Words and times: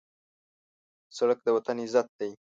سړک 1.17 1.39
د 1.43 1.47
وطن 1.55 1.77
عزت 1.83 2.07
دی. 2.19 2.31